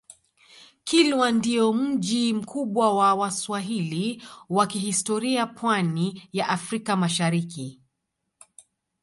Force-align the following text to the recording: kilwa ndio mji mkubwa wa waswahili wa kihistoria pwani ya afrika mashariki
kilwa 0.83 1.31
ndio 1.31 1.73
mji 1.73 2.33
mkubwa 2.33 2.93
wa 2.93 3.15
waswahili 3.15 4.23
wa 4.49 4.67
kihistoria 4.67 5.47
pwani 5.47 6.29
ya 6.33 6.47
afrika 6.49 6.95
mashariki 6.95 7.81